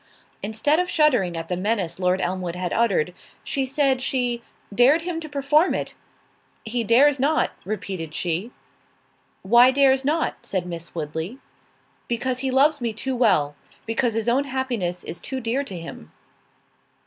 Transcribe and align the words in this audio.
Instead 0.41 0.79
of 0.79 0.89
shuddering 0.89 1.37
at 1.37 1.47
the 1.47 1.55
menace 1.55 1.99
Lord 1.99 2.21
Elmwood 2.21 2.55
had 2.55 2.73
uttered, 2.73 3.13
she 3.43 3.67
said, 3.67 4.01
she 4.01 4.41
"Dared 4.73 5.03
him 5.03 5.19
to 5.19 5.29
perform 5.29 5.75
it." 5.75 5.93
"He 6.65 6.83
dares 6.83 7.19
not," 7.19 7.51
repeated 7.65 8.15
she. 8.15 8.49
"Why 9.43 9.69
dares 9.69 10.03
not?" 10.03 10.37
said 10.43 10.65
Miss 10.65 10.95
Woodley. 10.95 11.37
"Because 12.07 12.39
he 12.39 12.49
loves 12.49 12.81
me 12.81 12.93
too 12.93 13.15
well—because 13.15 14.15
his 14.15 14.27
own 14.27 14.45
happiness 14.45 15.03
is 15.03 15.21
too 15.21 15.39
dear 15.39 15.63
to 15.65 15.77
him." 15.77 16.11